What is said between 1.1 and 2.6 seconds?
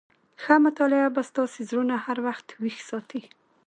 به ستاسي زړونه هر وخت